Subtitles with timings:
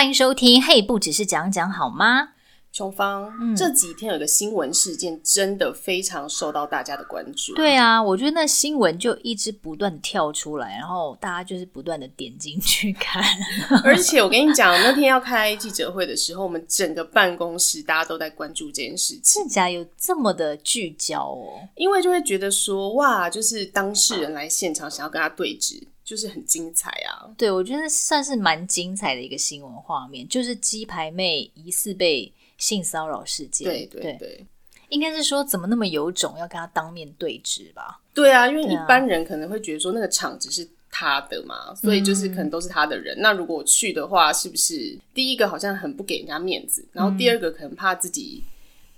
[0.00, 0.62] 欢迎收听。
[0.62, 2.30] 嘿，不只是讲讲好吗？
[2.72, 7.54] 琼芳，嗯，这几天有个新闻事件，真的非常受到大家的关注。
[7.54, 13.22] 对啊，我觉得那新闻就一直不断跳出来，然后大家就是不断的点进去看。
[13.84, 19.20] 而且我跟你讲，那天要开记者会的时候，我们整个办公室大家都在关注这件事情。
[19.22, 21.60] 真假有这么的聚焦哦？
[21.76, 27.30] 因为就会觉得说，哇，就是当事人来现场想要跟他对质，就是很精彩啊。
[27.38, 32.32] 对，我觉得算是蛮精彩的一个新闻画面，就是鸡排妹疑似被。
[32.60, 34.46] 性骚扰事件，对对对，对，
[34.90, 38.02] 应该是说怎么那么有种要跟他当面对质吧？
[38.12, 43.16] 对啊，因为一般人可能会觉得说那个场子是他的嘛，所以就是可能都是他的人。
[43.16, 48.44] 嗯、那如果我去的话，是不是第一个好像很不给人家面子，然后第二个可能怕自己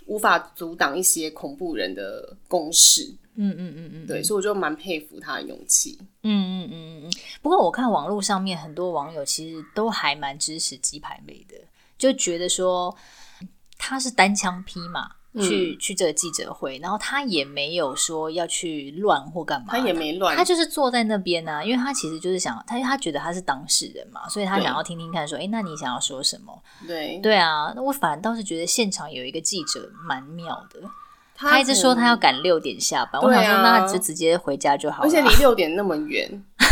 [0.07, 3.09] 无法阻挡一些恐怖人的攻势？
[3.37, 5.99] 嗯嗯嗯嗯，对，所以我就蛮佩服他的勇气。
[6.23, 7.11] 嗯嗯嗯嗯嗯。
[7.41, 11.57] 不过我看网络上面很多网友其实都还蛮支持鸡排妹的，
[11.97, 12.97] 就觉得说。
[13.85, 15.09] 他是单枪匹马
[15.43, 26.63] 去、嗯、去这个记者会，然后他也没有说要去乱或干嘛，他也没乱，他就是坐在那边呢、啊，因为他其实就是想他他觉得他是当事人嘛，所以他想要听听看说，哎，那你想要说什么？
[26.87, 30.81] 对对啊，那我反而倒是觉得现场有一个记者蛮妙的，
[31.51, 36.43] 他，一直说他要赶六点下班，我想说那他就直接回家就好了，而且离六点那么远。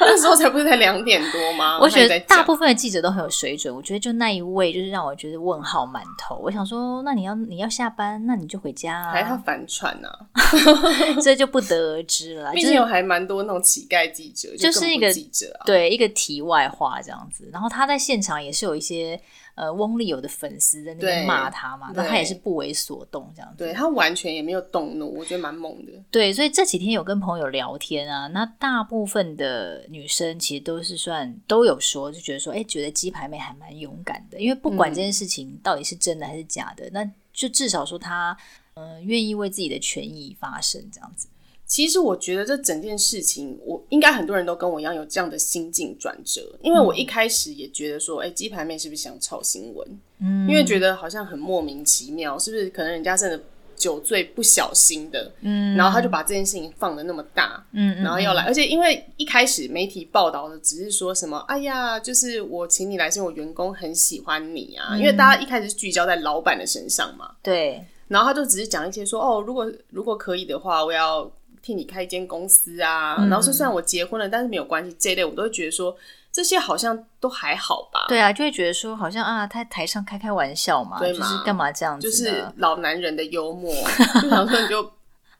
[0.00, 1.78] 那时候才不是才两点多吗？
[1.78, 3.72] 我觉得大部分的记者都很有水准。
[3.72, 6.40] 我觉得就那一位，就是让我觉得问号满头。
[6.42, 9.12] 我想说，那你要你要下班，那你就回家啊。
[9.12, 10.26] 还他反串啊，
[11.22, 12.50] 这就不得而知了。
[12.56, 17.48] 毕竟有还蛮多那种乞丐记者，就是一个记者啊，对一个题外话这样子。
[17.52, 19.20] 然后他在现场也是有一些。
[19.54, 23.58] 呃，翁立友的粉丝在那边骂他嘛，那他也是不为所动，这样子。
[23.58, 25.92] 对，他完全也没有动怒，我觉得蛮猛的。
[26.10, 38.34] 对，所以这几天有跟朋友聊天啊，那大部分的女生其实都是算都有说，就觉得说，哎、欸，觉得鸡排妹还蛮勇敢的，因为不管这件事情到底是真的还是假的，嗯、那就至少说她，
[38.74, 41.28] 嗯、呃，愿意为自己的权益发声，这样子。
[41.72, 49.88] 其实我觉得这整件事情，我应该很多人都跟我一样有这样的心境转折，因为我一开始也觉得说，哎、欸，鸡排妹是不是想炒新闻？
[50.20, 52.68] 嗯，因为觉得好像很莫名其妙，是不是？
[52.68, 53.42] 可能人家真的
[53.74, 71.32] 酒醉不小心的，嗯，然后他就把这件事情放的那么大，嗯，然后要来，而且因为一开始媒体报道的只是说什么，哎呀，就是我请你来，是因为我员工很喜欢你啊，因为大家一开始是聚焦在老板的身上嘛，对，然后他就只是讲一些说，哦，如果如果可以的话，我要。
[71.62, 75.96] 替你开一间公司啊，嗯、然后说虽然我结婚了，但是没有关系，这一类我都会觉得说
[76.32, 78.06] 这些好像都还好吧。
[78.08, 82.10] 对啊，就会觉得说好像啊，他台上开开玩笑嘛，就是干嘛这样子？
[82.10, 83.72] 就是老男人的幽默，
[84.20, 84.92] 就想说你就。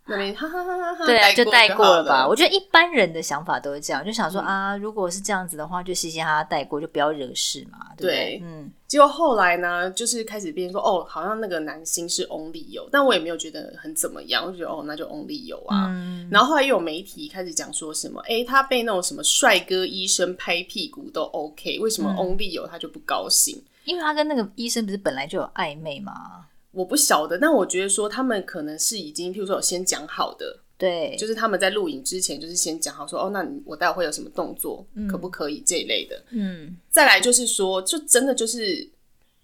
[0.05, 2.27] 那边哈哈哈哈，对啊，就带过了吧。
[2.27, 8.41] 我觉得一般人的想法都是这样，就想说啊，如果是这样子的话，就嘻嘻哈哈带过，就不要惹事嘛，对不对？
[8.43, 8.71] 嗯。
[8.89, 15.87] 结果后来呢，就是开始变成说，哦，好像那个男星是翁立友，但我也没有觉得很怎么样，我就觉得哦，那就翁立友啊。
[15.89, 16.29] 嗯。
[16.31, 23.63] 然后后来又有媒体开始讲说什么，哎，他被那种什么帅哥医生拍屁股都 OK，为什么翁立友他就不高兴？
[23.85, 26.45] 因为他跟那个医生不是本来就有暧昧吗？
[26.73, 38.89] 我不晓得，但我觉得说他们可能是已经，譬如说有先讲好的，对，就是他们在录影之前就是先讲好说，哦，那你我待会会有什么动作，嗯、可不可以这一类的，嗯，再来就是说，就真的就是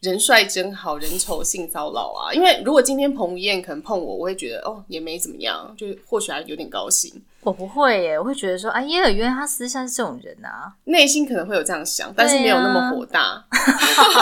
[0.00, 7.12] 人帅真好人丑性骚扰啊，因为如果今天彭于晏可能碰我，我会觉得哦也没怎么样，就或许还有点高兴。
[7.42, 13.42] 我不会耶，我会觉得说，哎呀，原来他私下是这种人啊，内心可能会有这样想，但是没有那么火大。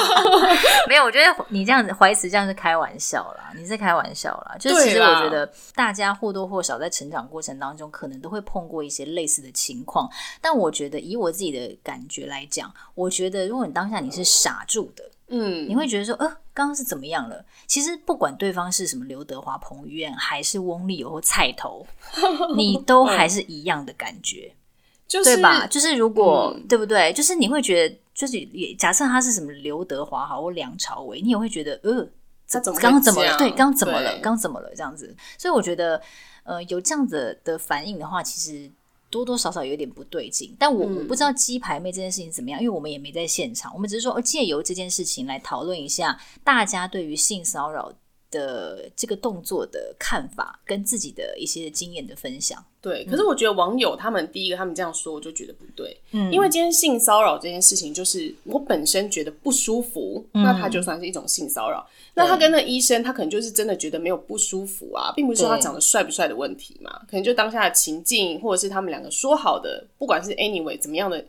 [0.86, 4.56] 没有，我觉得你这样子怀慈这样是开玩笑啦，你是开玩笑啦。
[4.60, 10.08] 就是其实我觉得大家或多或少在成长过程当中，可能都会碰过一些类似的情况。
[10.40, 15.02] 但我觉得以我自己的感觉来讲，我觉得如果你当下你是傻住的。
[15.28, 17.44] 嗯，你会觉得说，呃，刚刚是怎么样了？
[17.66, 21.84] 其实不管对方是什么刘德华、彭于晏，还是翁立友或菜头，
[22.56, 24.54] 你都还是一样的感觉，
[25.08, 25.66] 就是、对吧？
[25.66, 27.12] 就是如果、嗯、对不对？
[27.12, 32.08] 就是你会觉得，就是也假设他是什么刘德华好或梁朝伟，你也会觉得，呃，
[32.46, 33.36] 这刚刚怎么了？
[33.36, 34.18] 对，刚怎么了？
[34.20, 34.72] 刚怎么了？
[34.76, 35.16] 这样子。
[35.36, 36.00] 所以我觉得，
[36.44, 38.70] 呃，有这样子的反应的话，其实。
[39.08, 47.92] 多多少少有点不对劲，但我我不知道鸡排妹这件事情怎么样，嗯、因为我们也没在现场，我们只是说，借由这件事情来讨论一下大家对于性骚扰
[48.36, 52.62] 的这个动作的看法，跟自己的一些经验的分享。
[52.82, 61.84] 对，可是我觉得网友他们第一个他们这样说，我就觉得不对，嗯，因为今天性骚扰这件事情，就是我本身觉得不舒服，嗯、那他就算是一种性骚扰。
[62.14, 71.24] 那他跟那医生，他可能就是真的觉得没有不舒服啊，并不是说他长得帅不帅的问题嘛，可能就当下的情境，或者是他们两个说好的，不管是 anyway 怎么样的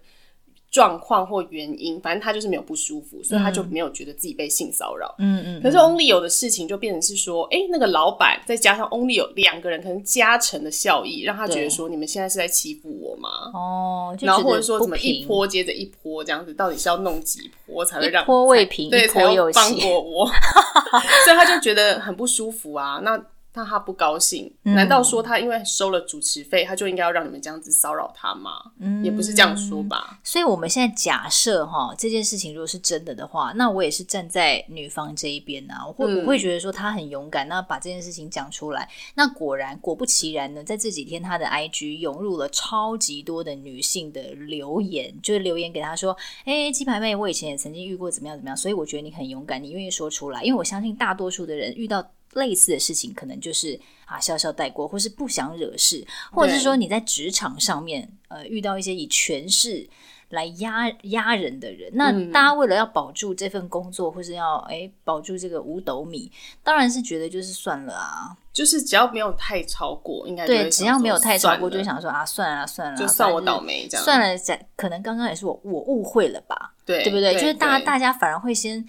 [0.77, 5.15] 状况或原因，反正他就是没有不舒服，所以他就没有觉得自己被性骚扰。
[5.17, 5.61] 嗯嗯。
[5.63, 13.29] 可是 Only 有的事情就变成是说，哎、欸，那个老板再加上 Only 有两个人，可能加成的效益，让他觉得说，你们现在是在欺负我吗？
[13.55, 14.15] 哦。
[14.21, 20.27] 然后或者说怎么一波接着一波这样子，到底是要弄几波才会让一波未平，对，才放过我？
[21.25, 23.01] 所以他就觉得很不舒服啊。
[23.03, 23.19] 那。
[23.57, 24.53] 那他不高兴？
[24.61, 28.51] 难道说他因为收了主持费，他就应该要让你们这样子骚扰他吗？
[28.77, 30.19] 嗯，也不是这样说吧。
[30.23, 35.83] 所以我们现在假设哈，这件事情如果是真的的话，那我也是站在女方这一边啊。
[35.87, 38.87] 我会、嗯、我会觉得说他很勇敢，那把这件事情讲出来。
[39.15, 46.15] 那果然果不其然呢，在这几天他的 IG 涌入了超级多的女性的留言，就是留言给他说
[46.45, 50.43] ：“哎、欸，鸡排妹，我以前也曾经遇过怎么样怎么样，所以我觉得你很勇敢，你愿意说出来。
[50.43, 59.89] 因为我相信大多数的人遇到。”类似的事情，可能就是啊，笑笑带过，或是不想惹事，或者是说你在职场上面呃遇到一些以权势
[60.29, 66.31] 来压压人的人，那大家为了要保住这份工作，或是要哎保住这个五斗米，
[66.63, 74.39] 当然是觉得就是算了啊，就是只要没有太超过，应该对，只要没有太超过，就想说啊，算了算了，就算我倒霉这样，算了，
[74.75, 77.33] 可能刚刚也是我我误会了吧，对对不对？
[77.33, 78.85] 对就是大家大家反而会先。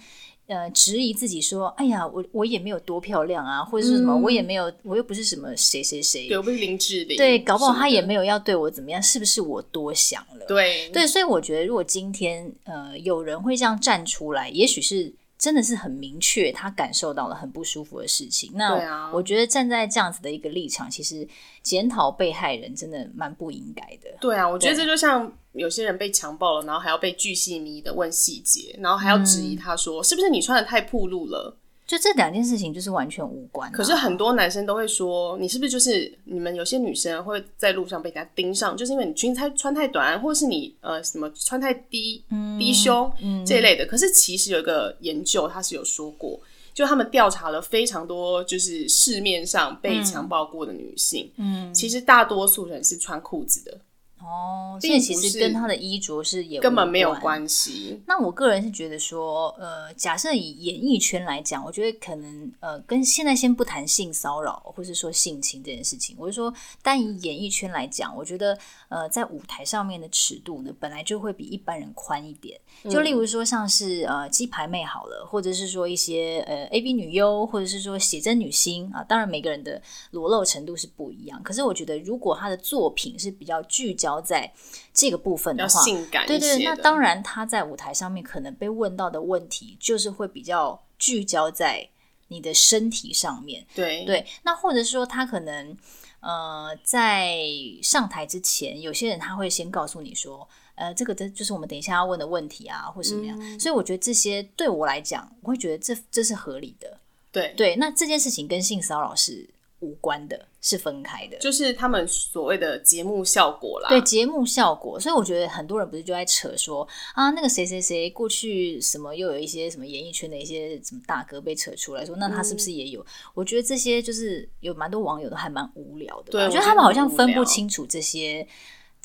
[0.49, 10.45] 呃，质疑自己说：“哎呀，我我也没有多漂亮啊，或者是什么，嗯、我也没有，我又不是什么谁谁谁，对，我不是林志玲，对，搞不好他也没有要对我怎么样，是不是我多想了？
[10.47, 18.51] 对对，所以我觉得，如果今天呃有人会这样站出来，也许是。”真的是很明确，他感受到了很不舒服的事情。
[18.53, 21.25] 那我觉得站在这样子的一个立场，其实
[21.63, 24.17] 检讨被害人真的蛮不应该的。
[24.19, 31.57] 对啊，我觉得这就像有些人被强暴了，然后还要被巨细靡的问细节，然后还要质疑他说，嗯、是不是你穿的太暴露了？
[31.89, 33.73] 就这两件事情就是完全无关啊。
[33.73, 43.87] 可是很多男生都会说，你是不是就是你们有些女生会在路上被人家盯上，就是因为你裙子穿太短，或者是你呃什么穿太低、嗯、低胸、嗯、这一类的。
[43.87, 46.39] 可是其实有一个研究，他是有说过，
[46.75, 53.75] 就他们调查了非常多，就是市面上被强暴过的女性，嗯，其实大多数人是穿裤子的。
[54.21, 58.01] 哦，这其实跟他的衣着是也根本没有关系。
[58.05, 68.57] 那我个人是觉得说，呃，假设以演艺圈来讲，我觉得可能呃，跟现在先不谈性骚扰或是说性侵这件事情，我是说单以演艺圈来讲，我觉得
[68.89, 72.59] 呃，在舞台上面的尺度呢，本来就会比一般人宽一点。
[72.89, 79.81] 就例如说，像是呃鸡排妹好了，或者是说一些呃 A B 女优，或者是说写真女星啊，当然每个人的
[80.11, 81.41] 裸露程度是不一样。
[81.41, 84.08] 可是我觉得，如果他的作品是比较聚焦。
[84.21, 84.49] 在
[84.93, 91.85] 这个部分的话，性感对对，那当然他在舞台上面可能被问到的问题，就是会比较聚焦在
[92.29, 93.67] 你的身体上面。
[93.75, 95.77] 对对，那或者是说他可能
[96.21, 97.37] 呃在
[97.83, 103.37] 上台之前，有些人他会先告诉你说，呃，这个这就是我们等一下要问的问题啊，或什么样。
[103.41, 106.97] 嗯、所以我觉得这些对我来讲，我会觉得这这是合理的。
[107.31, 109.49] 对对，那这件事情跟性骚扰是。
[109.79, 113.89] 无关的，是分开的，就是他们所谓的节目效果啦。
[113.89, 123.01] 对，节目效果，所以我觉得很多人不是就在扯说啊，那个谁谁谁过去什么又有一些什么演艺圈的一些什么大哥被扯出来说，那他是不是也有？
[123.01, 128.45] 嗯、我觉得这些就是有蛮多网友都还蛮无聊的，对，我觉得他们好像分不清楚这些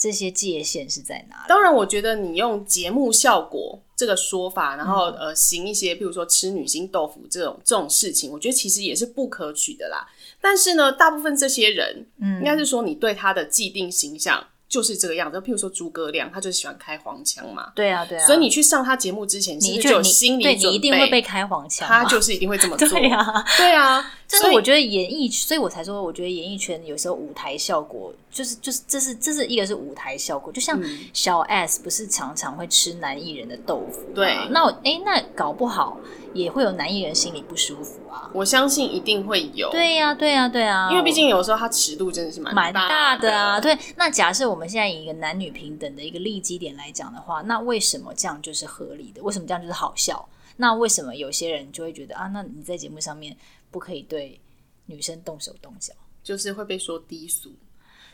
[0.04, 1.42] 这些界限是在哪里。
[1.49, 3.80] 当然，我觉得你用节目效果。
[3.96, 10.04] 这个说法，然后呃，行一些，譬如说吃女星豆腐这种这种事情，我觉得其实也是不可取的啦。
[10.40, 14.44] 但是呢，大部分这些人，嗯，应该是说你对他的既定形象。
[14.66, 17.70] 就是这个样子，譬如说诸葛亮，他就喜欢开黄腔嘛。
[17.76, 18.26] 对啊，对啊。
[18.26, 21.87] 所以你去上他节目之前，其实就有心理准备，你，你一定会被开黄腔。
[21.87, 22.88] 他就是一定会这么 做。
[22.88, 24.12] 对啊，对啊。
[24.26, 30.76] 所以我觉得演艺，所以我才说，我觉得演艺圈有时候舞台效果，就是就是这是这是一个是舞台效果，就像
[31.12, 34.03] 小 S 不是常常会吃男艺人的豆腐？
[34.12, 34.37] 对。
[34.50, 36.00] 那哎，那搞不好
[36.33, 38.29] 也会有男艺人心里不舒服啊。
[38.35, 39.71] 我相信一定会有。
[39.71, 40.88] 对呀，对呀，对啊。
[40.91, 43.61] 因为毕竟有时候他尺度真的是蛮蛮大的啊。
[43.61, 43.79] 对。
[43.95, 49.23] 那假设我们现在以一个男女平等的一个立基点来讲的话，那为什么这样就是合理的？
[49.23, 50.29] 为什么这样就是好笑？
[50.57, 53.37] 那为什么有些人就会觉得啊，那你在节目上面
[53.71, 54.41] 不可以对
[54.87, 57.53] 女生动手动脚，就是会被说低俗？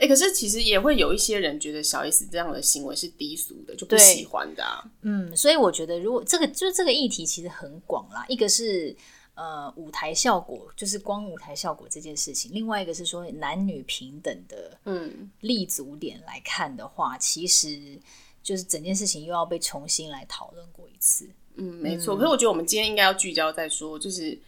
[0.01, 4.83] 哎、欸，可是其实也会有一些人觉得小 S 这样的行为是低俗的，就不喜欢的、啊。
[5.03, 8.97] 嗯，所以我觉得如果这个就是这个议题其实很广啦，一个是。
[9.35, 12.51] 呃，舞台效果就是光舞台效果这件事情。
[12.53, 17.99] 另外一个是说男女平等的，嗯，立足点来看的话，嗯、其实
[18.43, 21.27] 就是整件事情又要被重新来讨论过一次。
[21.55, 22.15] 嗯，没错。
[22.15, 24.39] 嗯、可是我觉得我们今天应该要聚焦在说，就是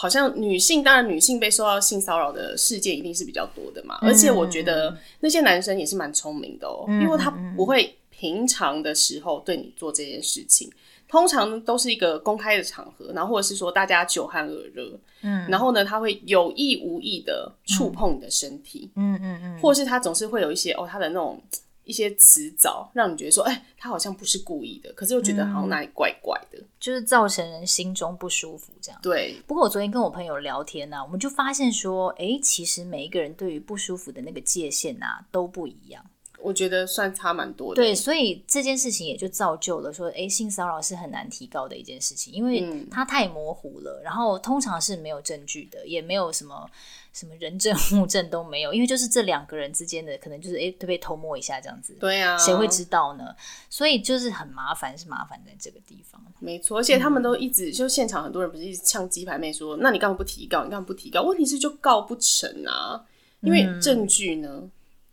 [0.00, 3.98] 好像女性，当然女性被受到性骚扰的事件一定是比较多的嘛。
[4.02, 7.94] 嗯、而且我觉得那些男生也是蛮聪明的哦，嗯、因为他不会。
[8.12, 10.70] 平常的时候对你做这件事情，
[11.08, 14.92] 通常都是一个公开的场合，然后或者是说大家酒酣耳热，
[15.22, 21.42] 嗯，然后呢，他会有意无意的触碰你的身体，嗯嗯嗯，嗯，或是他总是会有一些哦，他的那种。
[21.90, 29.00] 一些词藻让你觉得说，哎、欸，他好像不是故意的，可是又觉得好像哪里怪怪的，嗯、就是造成人心中不舒服这样。
[29.02, 29.42] 对。
[29.46, 36.04] 不过我昨天跟我朋友聊天呢、啊，我们就发现说，哎、欸，其实每一个人对于不舒服的那个界限啊都不一样。
[36.42, 37.82] 我觉得算差蛮多的。
[37.82, 46.68] 对，所以这件事情也就造就了说，哎、欸，性骚扰是很难提高的一件事情，因为它太模糊了，然后通常是没有证据的，也没有什么。
[47.12, 53.34] 什么人证 物证都没有，因为就是这两个人之间的可能就是哎，特别偷摸一下这样子，对、啊，谁会知道呢？
[53.68, 56.24] 所以就是很麻烦，是麻烦在这个地方。
[56.38, 60.62] 没错，而且他们都一直、嗯、就现场很多人不是一直呛鸡排妹说，那你干嘛不提高？
[60.62, 61.22] 你干嘛不提高？
[61.22, 63.04] 问题是就告不成啊，
[63.40, 64.48] 因为证据呢？
[64.52, 64.70] 嗯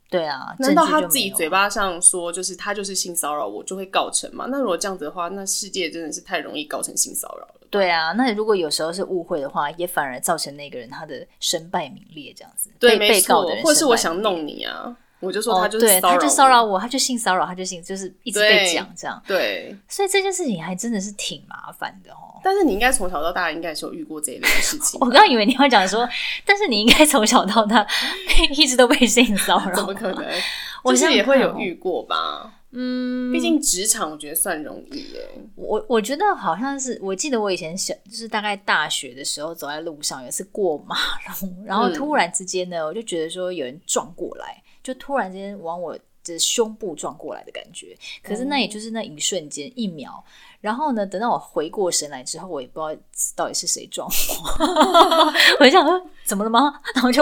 [0.09, 4.47] 对啊，难道他自己嘴巴上说就是他就是性骚扰我就会告成吗？
[4.49, 7.55] 那如果这样子的话，那世界真的是太容易告成性骚扰了。
[7.69, 12.69] 对啊，那如果有时候是误会的话，也反而造成那个人他的身败名裂这样子。
[12.79, 14.95] 对，被被告的人，或是我想弄你啊。
[15.19, 19.21] 我就说他就是骚扰我，哦、他就骚扰我，他就性骚扰，他就性就是一直被讲这样。
[19.25, 22.39] 对，所以这件事情还真的是挺麻烦的哦。
[22.43, 24.99] 但是你应该从小到大应该是有遇过这一类的事情。
[25.01, 26.07] 我刚刚以为你会讲说，
[26.45, 27.85] 但是你应该从小到大
[28.55, 30.25] 一直都被性骚扰，怎么可能？
[30.83, 32.53] 我现在也会有遇过吧。
[32.71, 35.27] 嗯，毕竟职场我觉得算容易耶。
[35.55, 40.95] 我我觉得好像是，我记得我以前小就是大概大学的时候，走在路上有一次过马
[41.41, 44.61] 路，然后突然之间呢，我就觉得说有人撞过来。
[44.87, 50.23] 就突然间往我的胸部撞过来的感觉，可是那也就是那一瞬间一秒，
[50.61, 53.01] 然后呢，等到我回过神来之后，我也不知道
[53.35, 56.81] 到底是谁撞我， 我就想说怎么了吗？
[56.95, 57.21] 然后就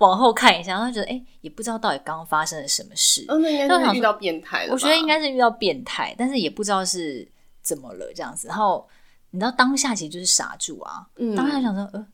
[0.00, 3.24] 往后看一下，然后觉得哎、欸，也不知道到底刚刚发生了什么事。
[3.28, 4.74] 嗯，那应该是遇到变态了。
[4.74, 7.26] 我觉得应该是遇到变态，但是也不知道是
[7.62, 8.46] 怎么了这样子。
[8.46, 8.86] 然后
[9.30, 12.06] 你知道当下其实就是傻住啊，嗯、当下想说呃。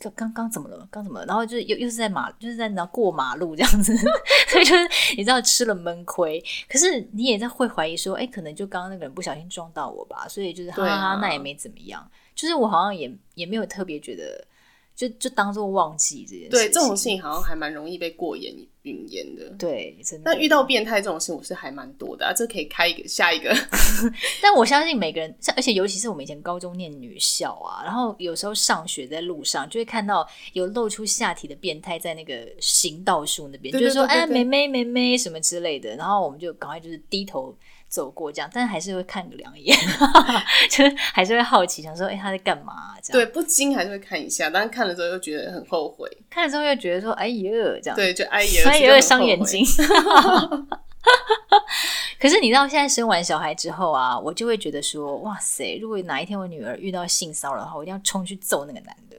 [0.00, 0.86] 刚刚刚怎么了？
[0.90, 1.26] 刚怎么了？
[1.26, 3.96] 然后就是又又是在马，就是在那过马路这样子，
[4.48, 6.42] 所以就是你知道吃了闷亏。
[6.68, 12.08] 可是你也在会怀疑说，哎，可能就刚刚那个人不小心撞到我吧，所以就是哈哈哈，那也没怎么样。
[12.34, 14.44] 就是我好像也也没有特别觉得。
[14.94, 19.50] 就就当做忘记这件事情，对这种事情好像还蛮容易被过眼云烟的。
[19.58, 20.30] 对，真的。
[20.30, 23.52] 但遇到变态这种事，我是还蛮多的啊，这可以开一个下一个。
[24.40, 37.56] 但我相信每个人，像而且尤其是我们以前高中念女校啊，然后有时候上学在路上就会看到有露出下体的变态在那个行道树那边，就是说哎，妹妹妹妹什么之类的，然后我们就赶快就是低头。
[37.94, 39.78] 走过这样，但是还是会看个两眼
[40.68, 42.96] 就是还是会好奇，想说，哎、欸，他在干嘛、啊？
[43.00, 49.64] 这样对，不禁还是会看一下，但是看了之后又觉得很后悔，看了之后又觉得说，哎呦，这样，对，就哎呦，哎呦，伤眼睛。
[52.18, 59.16] 可是你知道，现在生完小孩之后啊，我就会觉得说，哇塞，如果哪一天我女儿遇到性骚扰的话，我一定要冲去揍那个男的。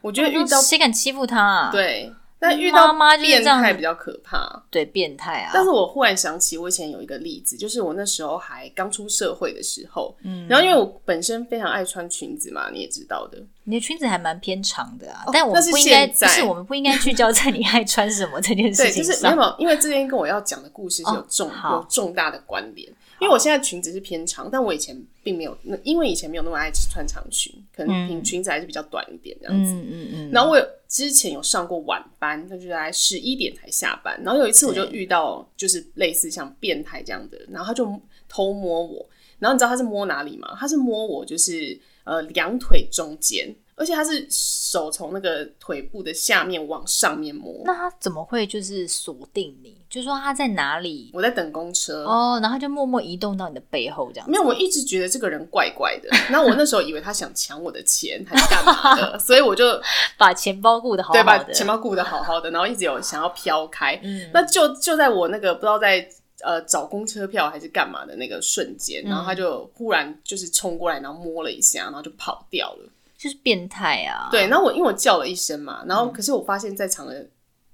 [0.00, 1.70] 我觉得遇到谁敢欺负他、啊？
[1.70, 2.10] 对。
[2.38, 5.50] 但遇到妈变态比较可怕，对变态啊！
[5.54, 15.24] 但是我忽然想起，我以前有一个例子，就是我那时候还刚出社会的时候，嗯，然后因为我本身非常爱穿裙子嘛，你也知道的，你的裙子还蛮偏长的啊。
[15.26, 19.04] 哦、但我们不应该，不是我们不应该聚焦在你爱穿什么这件事情上。
[19.04, 22.86] 对，就是没有，因为这边跟我要讲的故事是有重、哦、有重大的关联。
[23.20, 29.72] 因为我现在裙子是偏长，但我以前并没有，那因为以前没有那么爱穿长裙，可能裙子还是比较短一点这样子。
[29.72, 30.30] 嗯嗯嗯。
[30.30, 34.20] 然后我有之前有上过晚班，那就来十一点才下班。
[34.22, 39.08] 然后有一次我就遇到就是类似像变态这样的，然后他就偷摸我。
[39.38, 40.56] 然后你知道他是摸哪里吗？
[40.58, 43.54] 他是摸我就是呃两腿中间。
[43.76, 49.76] 而且他是手从那个腿部的下面往上面摸，那他怎么会就是锁定你？
[49.90, 51.10] 就是说他在哪里？
[51.12, 54.28] 我在等公车哦，然后他就默默移动到你的背后这样。
[54.28, 56.08] 没有，我一直觉得这个人怪怪的。
[56.30, 59.64] 然后我那时候以为他想抢我的钱还是干嘛的， 所以我就
[60.16, 63.98] 把钱包顾得好好的，对，把钱包顾得好好的，然后一直有想要飘开。
[64.02, 66.08] 嗯，那就就在我那个不知道在
[66.42, 72.90] 呃找公车票还是干嘛的那个瞬间，然后他就忽然就是冲过来，然后摸了一下，然后就跑掉了。
[73.16, 74.28] 就是变态啊！
[74.30, 77.26] 对，然后我因为我叫了一声嘛，然后可是我发现在场的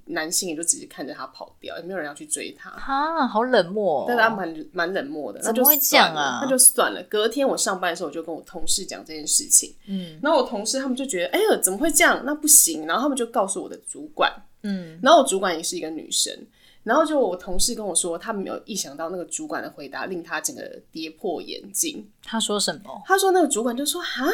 [0.06, 2.70] 男性也就只是看着他跑掉，也没有人要去追他。
[2.70, 4.04] 哈，好冷漠哦。
[4.06, 6.40] 但是他蛮蛮冷漠的，怎么会这样啊？
[6.42, 7.02] 那就算了。
[7.04, 9.74] 隔天我上班的时候，我就跟我同事讲这件事情。
[9.86, 12.22] 嗯，然后我同事他们就觉得，哎呦，怎么会这样？
[12.24, 12.86] 那不行。
[12.86, 14.32] 然后他们就告诉我的主管，
[14.62, 16.32] 嗯，然后我主管也是一个女生，
[16.82, 22.08] 然后就我同事跟我说，他没有意想到那个主管的回答令他整个跌破眼镜。
[22.24, 23.02] 他说什么？
[23.06, 24.24] 他说那个主管就说，哈。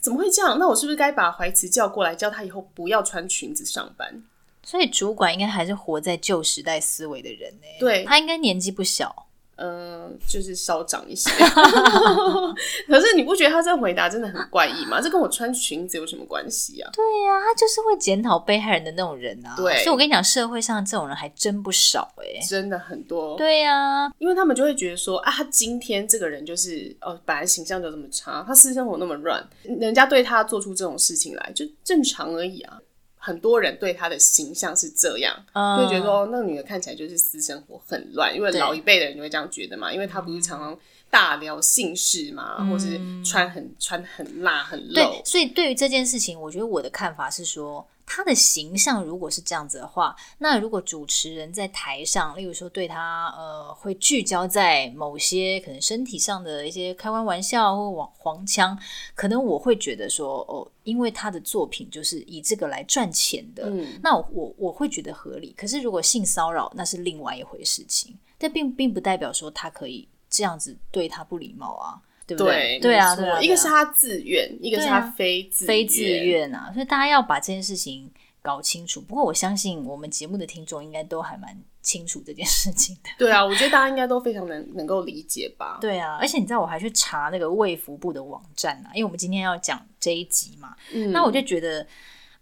[0.00, 0.58] 怎么会这样？
[0.58, 4.22] 那我是不是该把怀慈叫过来，叫他以后不要穿裙子上班？
[4.62, 7.66] 所以主管应该还是活在旧时代思维的人呢。
[7.78, 9.26] 对，他应该年纪不小。
[9.60, 11.30] 嗯、呃，就是稍长一些。
[12.88, 15.00] 可是你不觉得他这回答真的很怪异吗？
[15.00, 16.90] 这跟我穿裙子有什么关系啊？
[16.92, 19.54] 对呀、啊，他就是会检讨被害人的那种人啊。
[19.56, 23.36] 对，所以我跟你讲，社会上这种人还真不少哎、欸，真的很多。
[23.36, 32.78] 对呀、啊，因为他们就会觉得说啊，他今天这个人就是哦，本来形象就这么差，他私生活那么乱，人家对他做出这种事情来就正常而已啊。
[33.22, 40.78] 很多人对他的形象是这样，嗯、就会觉得说那个女的看起来就是私生活很乱，因为老一辈的人就会这样觉得嘛，因为她不是常常
[41.10, 44.94] 大聊性事嘛，嗯、或是穿很穿很辣很露。
[44.94, 47.86] 对，所以对于这件事情，我觉得我的看法是说。
[48.12, 58.76] 他的形象如果是这样子的话，那如果主持人在台上，例如说对他呃会聚焦在某些可能身体上的一些开玩玩笑或黄黄腔，
[59.14, 65.54] 可能我会觉得说哦，因为他的作品就是以这个来赚钱的，嗯，那我我，我会觉得合理。
[65.56, 72.00] 可是如果性骚扰，那是另外一回事情，但并并不代表说他可以这样子对他不礼貌啊。
[72.26, 72.78] 对不对？
[72.78, 78.08] 对啊，对啊，一个是他自愿，一个是他非自非自愿啊，所以大家要把这件事情
[78.40, 79.00] 搞清楚。
[79.00, 83.10] 不过我相信我们节目的听众应该都还蛮清楚这件事情的。
[83.18, 85.78] 对啊，我觉得大家应该都非常能能够理解吧。
[85.80, 91.84] 对啊，而且你知道我还去查那个卫福部的网站啊，因为我们今天要讲这一集嘛，嗯，那我就觉得，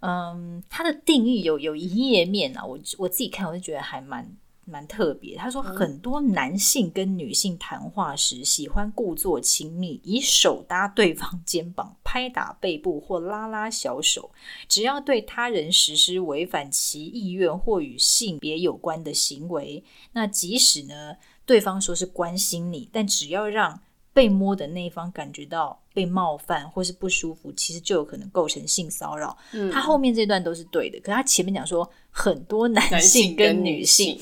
[0.01, 4.31] 嗯，它的定义有有一页面啊，我我自己看我就觉得还蛮。
[4.69, 14.31] 蛮特别，他说很多男性跟女性谈话时喜欢故作亲密，以手搭对方肩膀、拍打背部或拉拉小手，
[14.69, 19.83] 只要对他人实施违反其意愿或与性别有关的行为，
[20.13, 21.15] 那即使呢
[21.47, 23.81] 对方说是关心你，但只要让
[24.13, 29.37] 被摸的那一方感觉到被冒犯或是不舒服，其实就有可能构成性骚扰。
[29.53, 34.19] 嗯，他后面这段都是对的，可是他前面讲说很多男性跟女性。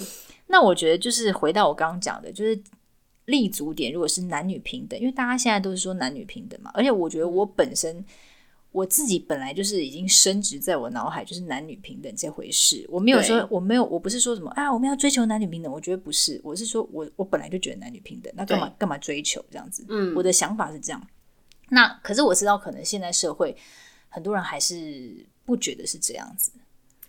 [0.46, 2.60] 那我觉得就是回到我刚刚讲的，就是
[3.26, 8.04] 立足点，如果是男女平等，因为大家现在都是说男女平等嘛，而且我觉得我本身
[8.70, 12.86] 我自己本来就是已经深植在我脑海，就是男女平等这回事。
[12.88, 19.84] 我没有说，我没有，我不是说什么啊，我们要追求男女平等，我觉得不是，我是说我我本来就觉得男女平等，那干嘛干嘛追求这样子？
[19.88, 21.06] 嗯，我的想法是这样。
[21.70, 23.56] 那可是我知道，可能现在社会
[24.08, 26.52] 很多人还是不觉得是这样子。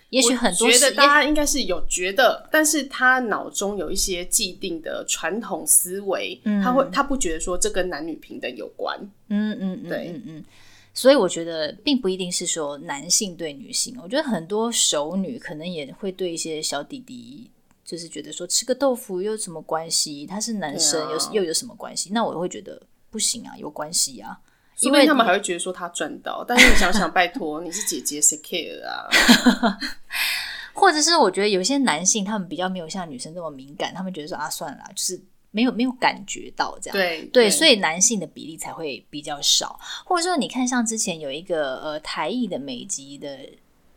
[0.09, 10.45] 也许很多觉得大家应该是有觉得，但是他脑中有一些既定的传统思维，嗯，他会他不觉得说这跟男女平等有关，嗯嗯嗯，对嗯嗯，
[10.93, 17.51] 所以我觉得并不一定是说男性对女性，我觉得很多熟女可能也会对一些小弟弟，
[17.83, 20.25] 就是觉得说吃个豆腐又有什么关系？
[20.25, 22.11] 他是男生又又有什么关系？
[22.13, 24.39] 那我会觉得不行啊，有关系啊。
[24.81, 29.09] 因为他们还会觉得说他赚到，但是你想想，拜托，你是姐姐，谁 care 啊？
[30.73, 39.79] 或者是我觉得有些男性他们比较没有像女生那么敏感，他们觉得说啊，算了，就是没有没有感觉到这样，对对，对，所以男性的比例才会比较少。
[40.05, 43.39] 或者说，你看像之前有一个呃台艺的美籍的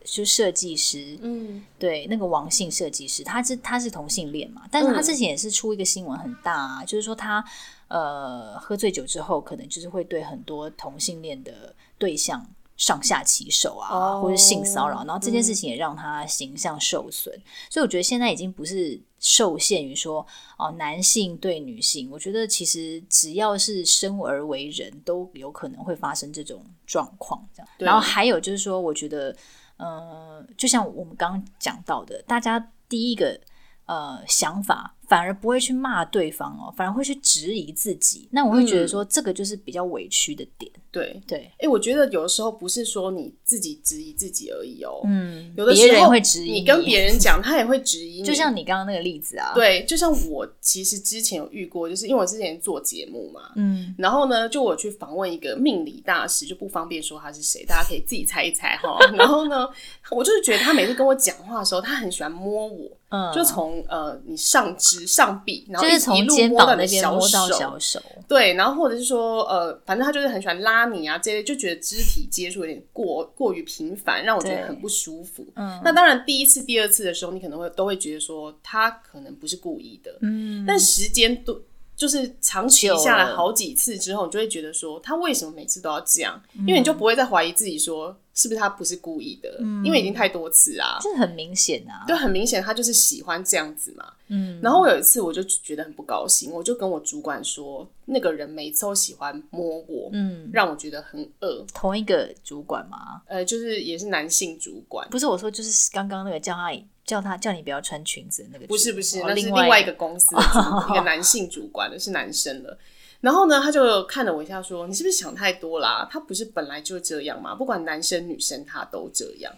[0.02, 7.44] 就设计师，嗯，对，那个王姓设计师，他是他是同性恋嘛，但是他之前也是出一个新闻很大啊，嗯、就是说他。
[7.90, 17.34] 呃，喝醉酒之后，可能就是会对很多同性恋的对象上下其手啊，oh, 或者性骚扰，然后这件事情也让他形象受损。
[17.34, 17.42] 嗯。
[17.68, 20.24] 所以我觉得现在已经不是受限于说
[20.56, 27.44] 哦，呃，男性对女性，我觉得其实只要是生而为人，都有可能会发生这种状况。
[27.52, 29.36] 这样，然后还有就是说，我觉得，
[29.78, 33.40] 呃，就像我们刚刚讲到的，大家第一个
[33.86, 34.94] 呃想法。
[35.10, 38.28] 反而不会去骂对方哦，反而会去质疑自己。
[38.30, 40.70] 那我会觉得说，这个就是比较委屈的点。
[40.72, 45.00] 嗯、对对，哎、欸，我觉得有的时候不是说你自己质疑自己而已哦。
[45.06, 48.22] 嗯，有的时候会质疑你，你跟别人讲，他也会质疑你。
[48.22, 58.96] 就像你刚刚那个例子啊，对，就像我其实之前有遇过，就是因为我之前做节目嘛，嗯，然后呢，就我去访问一个命理大师，就不方便说他是谁，大家可以自己猜一猜哈。
[59.18, 59.68] 然后呢，
[60.12, 62.88] 我就是觉得他每次跟我讲话的时候，他很喜欢摸我。
[63.10, 75.44] 嗯，就从呃你上肢上臂，然后一,一路摸到你的小手，到小手，对，然后或者是说呃，反正他就是很喜欢拉你啊，这些就觉得肢体接触有点过过于频繁，让我觉得很不舒服。
[75.56, 81.60] 嗯，那当然第一次、第二次的时候，你可能会都会觉得说他可能不是故意的，嗯，但时间都
[82.00, 86.42] 就是长期下来好几次之后，你就会觉得说他为什么每次都要这样？
[86.66, 88.16] 因为你就不会再怀疑自己说。
[88.32, 89.56] 是不是他不是故意的？
[89.58, 94.12] 嗯，因为已经太多次啊，这很明显啊，就很明显他就是喜欢这样子嘛。
[94.28, 101.66] 嗯，然后我有一次我就觉得很不高兴，我就跟我主管说，那个人每次都喜欢摸我，嗯，让我觉得很恶。
[101.74, 103.20] 同一个主管吗？
[103.26, 106.72] 呃，就是也是男性主管，不是我说，就是刚刚那个叫他
[107.10, 110.40] 叫他叫你不要穿裙子的那个，不是不是，那是另外一个公司的
[110.90, 112.78] 一个男性主管的，是男生的。
[113.20, 116.08] 然后呢，他就看了我一下，说：“你是不是想太多啦？
[116.08, 117.52] 他不是本来就这样嘛？
[117.52, 119.52] 不管男生女生，他都这样。”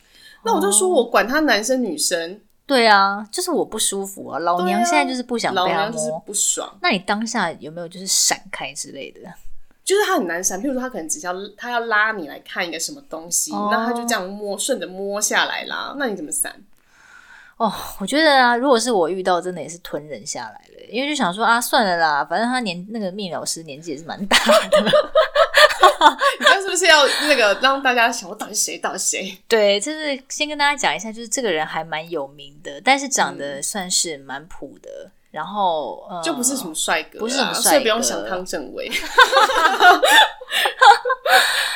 [0.44, 4.38] 那我就说：“我管他男生女生。”对啊，就是我不舒服啊。
[4.38, 6.74] 老娘现在就是不想被他摸，老娘就是不爽。
[6.80, 9.20] 那你当下有没有就是闪开之类的？
[9.84, 15.94] 就是他很难闪，譬如说他可能只要他要拉你来看一个什么东西，那、哦、他就这样摸，顺着摸下来啦。
[15.98, 16.54] 那你怎么闪？
[17.62, 24.92] 哦，我觉得啊，如果是我遇到，真的也是吞忍下来了，因为就想说啊，算了啦，反正他年那个命理老师年纪也是蛮大的。
[26.40, 29.38] 你这是不是要那个让大家想我到底谁到底谁？
[29.46, 38.90] 对，就是先跟大家讲一下，就是这个人还蛮有名的，但是长得算是蛮普的，嗯、然后、呃、就不是什么帅哥，不是什么帅哥，所以不用想汤镇伟。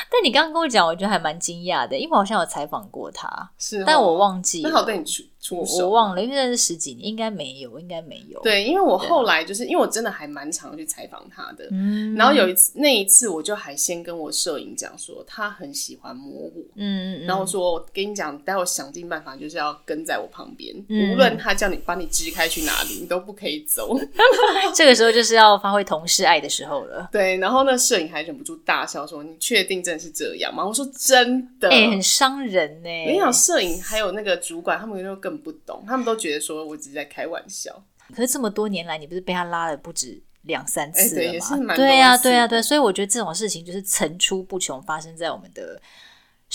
[0.09, 4.71] 但你刚刚跟我讲，我觉得还蛮惊讶的，因为我好像有采访过他，是、哦，但我忘记了。
[4.71, 5.05] 那好，对你
[5.47, 8.41] 出出手，我忘了，因为那是十几年，应该没有，应该没有。
[8.43, 23.97] 对，因为我后来就是因为我真的还蛮常去采访他的，嗯，然后有一次那一次，我就还先跟我摄影讲说，他很喜欢摸我，嗯，然后我说我跟你讲，待会想尽办法就是要跟在我旁边，嗯、无论他叫你把你支开去哪里，你都不可以走。
[24.75, 27.09] 这个时候就是要发挥同事爱的时候了。
[27.13, 32.89] 对，然后那摄影还忍不住大笑说：“你确定真的是这样吗？”我说：“真的。”哎、欸，很伤人呢。
[33.03, 37.85] 我跟你讲，摄影还有那个主管，他们就更不懂，他们都觉得说我只是在开玩笑。
[38.15, 41.75] 可是这么多年来，你不是被他拉了不止两三次了吗？
[41.75, 42.63] 欸、对，呀、啊，对呀、啊，对。
[42.63, 45.81] 所以我觉得这种事情就是层出不穷，发生在我们的。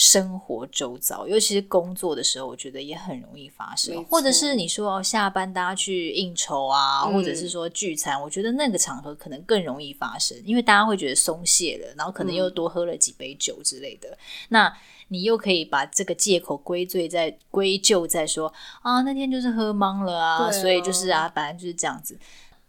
[0.02, 4.04] 生活周遭，尤其是工作的时候，我觉得也很容易发生。
[4.06, 14.10] 或者是你说下班大家去应酬啊，嗯、或者是说聚餐，我觉得那个场合可能更容易发生，因为大家会觉得松懈了，然后可能又多喝了几杯酒之类的。
[14.10, 14.18] 嗯、
[14.50, 14.78] 那
[15.10, 22.18] 你又可以把这个借口归罪在归咎在说啊，那天就是喝懵了啊，啊所以就是啊，本来就是这样子。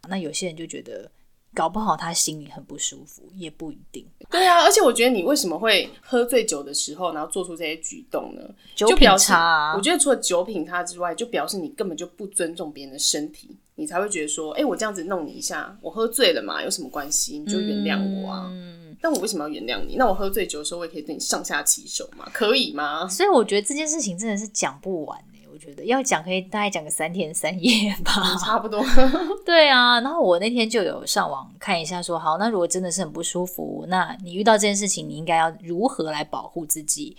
[0.06, 1.10] 那有些人就觉得。
[1.54, 4.06] 搞不好他心里很不舒服，也不一定。
[4.30, 8.42] 对啊，而且我觉得你为什么会喝醉酒的时候，然后做出这些举动呢？
[8.74, 9.74] 酒品差啊。
[9.76, 17.38] 我觉得除了酒品差之外，就表示你根本就不尊重别人的身体，你才会觉得说，哎、欸，我这样子弄你一下，我喝醉了嘛，有什么关系？
[17.38, 18.48] 你就原谅我啊。
[18.50, 18.96] 嗯。
[19.02, 19.96] 但我为什么要原谅你？
[19.96, 23.06] 那我喝醉酒的时候，我也可以对你上下其手嘛，可以吗？
[23.08, 25.18] 所以我觉得这件事情真的是讲不完。
[25.64, 28.84] 我觉得要讲可以大概讲个三天三夜吧， 差不多。
[29.46, 37.16] 对啊，然后我那天就有上网看一下说，说好，那如果真的是很不舒服，那你遇到这件事情，你应该要如何来保护自己？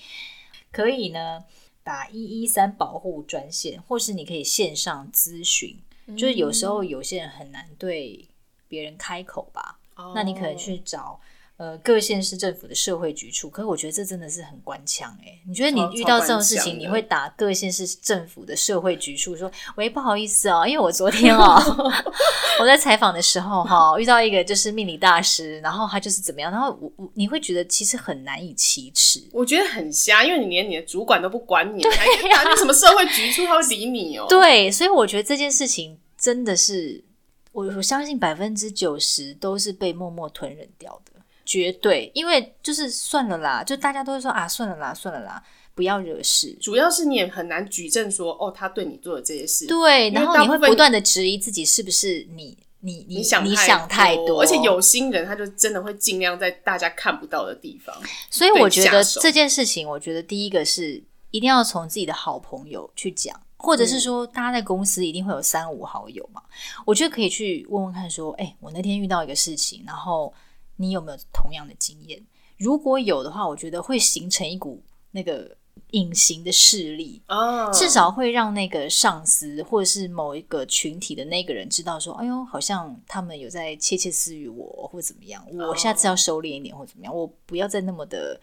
[0.74, 1.46] 可以呢，
[1.86, 5.80] 打一一三保护专线，或是你可以线上咨询。
[6.08, 8.28] 嗯、就是有时候有些人很难对
[8.68, 11.18] 别人开口吧，哦、那你可能去找。
[11.58, 15.40] 呃，各县市政府的社会局处，可是我觉得这真的是很官腔哎。
[15.48, 21.62] 你觉得你遇到这种事情，你会打各县市政府的社会局处说：“喂，不好意思哦，因为我昨天哦，
[22.60, 34.26] 我在采访的时候哈、哦，遇到一个就是命理大师，然后他就是怎么样，然后我我你会觉得其实很难以启齿，我觉得很瞎，因为你连你的主管都不管你，还打什么社会局处他会理你哦？
[34.30, 37.04] 对，所以我觉得这件事情真的是
[37.52, 41.13] 我我相信百分之九十都是被默默吞忍掉的。
[41.46, 45.44] 绝对，因为就是算了啦，就大家都会说啊，算了啦，算了啦，
[45.76, 46.56] 不要惹事。
[46.62, 49.66] 主要是你也很难举证说，哦，他对你做的这些事。
[49.68, 54.42] 对，然后你会不断的质疑自己是不是你，你，你，你想你想太多。
[54.42, 57.94] 而且有心人，他就真的会尽量在大家看不到的地方。
[58.30, 66.42] 所以我觉得这件事情，我觉得第一个是一定要从自己的好朋友去讲，或者是说，大家在公司一定会有三五好友嘛，
[66.86, 70.34] 我觉得可以去问问看，说，哎，我那天遇到一个事情，然后。
[70.78, 72.26] 你有没有同样的经验？
[72.58, 74.82] 如果有的话，我觉得会形成一股
[75.12, 75.58] 那个
[75.92, 77.74] 隐形的势力，oh.
[77.74, 88.40] 至少会让那个上司或者是某一个群体的那个人知道说：“哎呦，好像他们有在窃窃私语我，或怎么样，我下次要收敛一点，或怎么样，我不要再那么的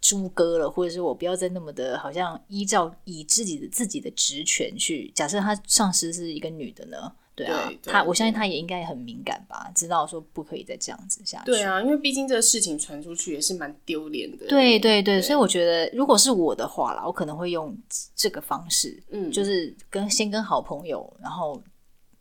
[0.00, 5.10] 猪哥了，或者是我不要再那么的，好像依照以自己的自己的职权去。
[5.14, 11.46] 假设他上司是一个女的呢？”对啊，对对，他我相信他也应该很敏感吧，知道说不可以再这样子下去。
[11.46, 14.46] 对啊，因为毕竟这个事情传出去也是蛮丢脸的。
[14.46, 17.76] 对对对，对所以我觉得如果是我的话啦，我可能会用
[18.14, 21.62] 这个方式，嗯，就是跟先跟好朋友，然后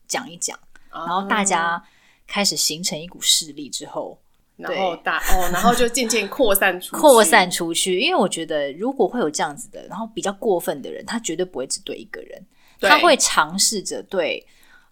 [0.07, 0.57] 讲一讲，
[0.89, 1.83] 然后大家
[2.25, 4.17] 开始形成一股势力之后，
[4.55, 7.99] 然后大哦，然后就渐渐扩散出去扩散出去。
[7.99, 12.45] 因为我觉得，如果会有这样子的，然后比较过分的人，他绝对不会只对一个人，
[12.79, 14.45] 他会尝试着对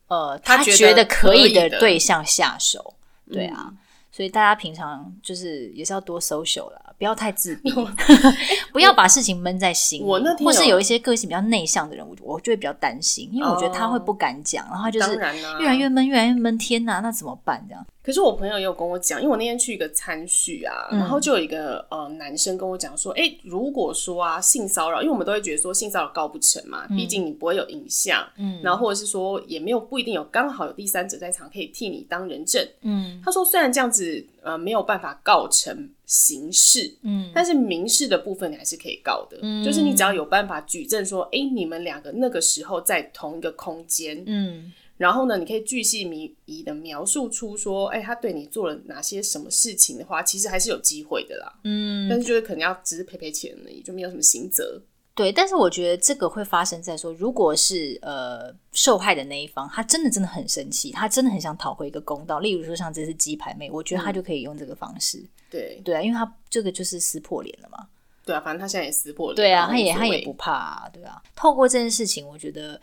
[0.10, 2.93] 呃他觉得可以的对象下手。
[3.32, 3.78] 对啊，嗯、
[4.12, 6.82] 所以大家平常就是也是要多 social 啦。
[6.98, 7.72] 不要太自闭，
[8.74, 10.04] 不要把事情闷在心里。
[10.04, 15.15] 我那天或是有一些个性比较内向的人，我我就会比较担心，因为我觉得他会不敢讲，然后他就是
[15.62, 16.58] 越来越闷，越来越闷。
[16.58, 17.65] 天哪，那怎么办？
[17.69, 17.86] 这样。
[18.10, 35.88] 可是我朋友也有跟我讲，因为我那天去一个餐叙啊，然后就有一个呃男生跟我讲说，哎，如果说啊性骚扰，因为我们都会觉得说性骚扰告不成嘛，毕竟你不会有影像，嗯，然后或者是说也没有不一定有刚好有第三者在场可以替你当人证，嗯，他说虽然这样子呃没有办法告成。
[36.10, 54.81] 刑事，嗯，但是民事的部分你还是可以告的，嗯，就是你只要有办法举证说，哎、欸，你们两个那个时候在同一个空间，嗯，然后呢，你可以巨细靡遗的描述出说，哎、欸，他对你做了哪些什么事情的话，其实还是有机会的啦，嗯，但是就是可能要只是赔赔钱而已，就没有什么刑责。
[55.15, 62.39] 对，但是我觉得这个会发生在说，如果是呃受害的那一方，他真的真的很生气，他真的很想讨回一个公道。
[62.39, 65.17] 例如说像这次鸡排妹，我觉得他就可以用这个方式。
[65.17, 67.88] 嗯、对对啊，因为他这个就是撕破脸了嘛。
[68.25, 69.35] 对啊，反正他现在也撕破脸。
[69.35, 71.21] 对啊，他也他也不怕啊，对啊。
[71.35, 72.79] 透过这件事情，我觉得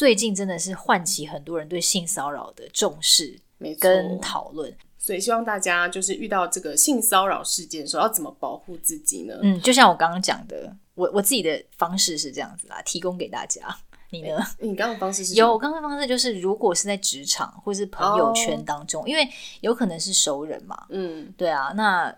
[0.00, 3.38] 最近真的是唤起很多人对性骚扰的重视
[3.78, 4.74] 跟讨论。
[4.96, 9.38] 所以希望大家就是遇到这个性骚扰事件的时候，要怎么保护自己呢？
[9.42, 10.74] 嗯，就像我刚刚讲的。
[10.94, 13.60] 我我自己的方式是这样子啦，提供给大家。
[14.08, 14.38] 你呢？
[14.60, 15.34] 欸、你刚刚的方式是？
[15.34, 19.28] 有，我刚刚的方式就是，如果是在职场或是朋友圈当中，哦、因为
[19.60, 20.86] 有可能是熟人嘛。
[20.88, 22.14] 嗯，对啊，那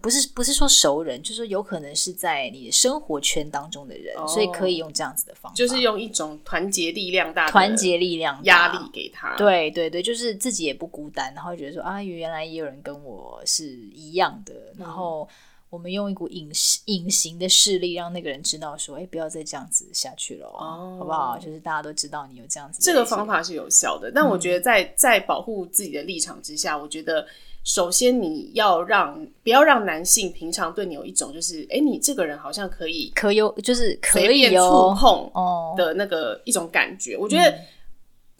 [0.00, 9.36] 不是不是说熟人，就是说有可能是在你的生活圈当中的人，哦、所以可以用这样子的方法，就是用一种团结力量大，团结力量压力给他。
[9.36, 15.28] 对对对，就是自己也不孤单，然后觉得说啊，原来也有人跟我是一样的，然后。
[15.68, 16.48] 我们用一股隐
[16.84, 22.78] 隐形的势力，让那个人知道说：“哎、欸，不要再这样子下去了，哦、好不好？”就是大家都知道你有这样子。
[22.80, 27.26] 这个方法是有效的，但我觉得在、嗯、在保护自己的立场之下，我觉得
[27.66, 37.54] 首先你要让不要让男性平常对你有一种就是：“哎、欸，你这个人好像可以可有就是可以触碰哦的那个一种感觉。”我觉得。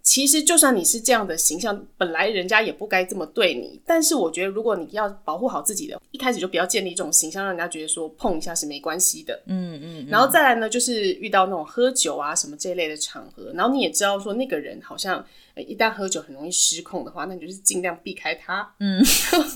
[0.06, 3.80] 其实，就算你是这样的形象，本来人家也不该这么对你。
[3.84, 9.34] 但是，我觉得如果你要保护好自己的，一开始就不要建立这种形象，让人家觉得说碰一下是没关系的。
[9.46, 9.82] 嗯嗯。
[9.82, 18.72] 嗯，然后再来呢，就是遇到那种喝酒啊什么这一类的场合，然后你也知道说那个人好像一旦喝酒很容易失控的话，那你就是尽量避开他。
[18.78, 19.02] 嗯，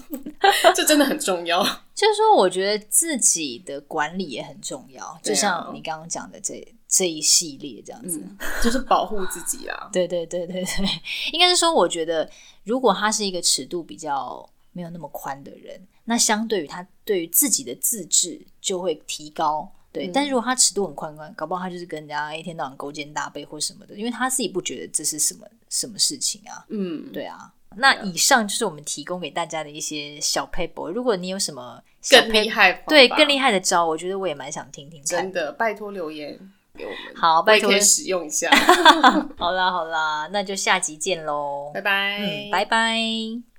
[0.75, 1.63] 这真的很重要。
[1.95, 6.67] 就是说，我觉得自己的管理也很重要，就像你刚刚讲的这。
[6.91, 9.89] 这一系列这样子，嗯、 就是保护自己啊。
[9.93, 10.87] 对对对对对，
[11.33, 12.29] 应该是说，我觉得
[12.65, 19.71] 如果他是一个尺度比较没有那么宽的人，那相对于他对于自己的自制就会提高。
[19.93, 26.67] 对，嗯、但是如果他尺度很宽宽，搞不好他就是跟人家一天到晚勾肩搭背或什么的，因为他自己不觉得这是什么什么事情啊。
[26.69, 27.53] 嗯，对啊。
[27.77, 30.89] 那以上就是我们提供给大家的一些小撇步。
[30.89, 35.01] 如果你有什什么更厉害，对更厉害的招，我觉得我也蛮想听听。
[35.05, 36.37] 真的，拜托留言。
[37.15, 38.51] 好，拜托使用一下。
[39.37, 43.50] 好啦，好啦，那就下集见喽，拜拜，嗯，拜拜。